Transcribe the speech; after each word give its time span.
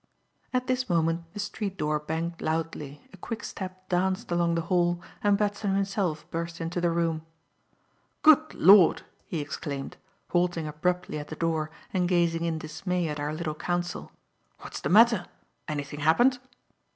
At 0.51 0.65
this 0.65 0.89
moment 0.89 1.31
the 1.35 1.39
street 1.39 1.77
door 1.77 1.99
banged 1.99 2.41
loudly, 2.41 3.07
a 3.13 3.17
quick 3.17 3.43
step 3.43 3.87
danced 3.87 4.31
along 4.31 4.55
the 4.55 4.63
hall, 4.63 4.99
and 5.23 5.37
Batson 5.37 5.75
himself 5.75 6.27
burst 6.31 6.59
into 6.59 6.81
the 6.81 6.89
room. 6.89 7.23
"Good 8.23 8.55
Lord!" 8.55 9.03
he 9.27 9.41
exclaimed, 9.41 9.97
halting 10.31 10.67
abruptly 10.67 11.19
at 11.19 11.27
the 11.27 11.35
door 11.35 11.69
and 11.93 12.09
gazing 12.09 12.45
in 12.45 12.57
dismay 12.57 13.09
at 13.09 13.19
our 13.19 13.31
little 13.31 13.53
council. 13.53 14.11
"What's 14.61 14.81
the 14.81 14.89
matter? 14.89 15.27
Anything 15.67 15.99
happened?" 15.99 16.39